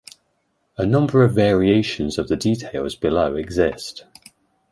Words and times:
A 0.79 0.83
number 0.87 1.23
of 1.23 1.35
variations 1.35 2.17
of 2.17 2.27
the 2.27 2.35
details 2.35 2.95
below 2.95 3.35
exist. 3.35 4.05